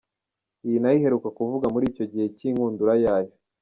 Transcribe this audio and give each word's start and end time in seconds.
Iyi 0.67 0.77
nayo 0.81 0.97
iheruka 0.99 1.29
kuvugwa 1.37 1.67
muri 1.73 1.85
icyo 1.91 2.05
gihe 2.11 2.25
cy’inkundura 2.37 2.93
yayo. 3.03 3.31